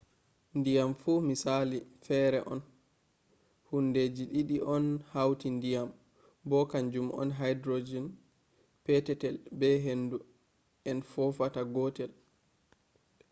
[0.63, 2.61] diyam fu misali fere on.
[3.69, 5.89] hundeji didi on hauti ndiyam
[6.49, 8.07] bo kanjum on hydrohen
[8.85, 10.17] petetel be hendu
[10.89, 12.11] en fofatata godel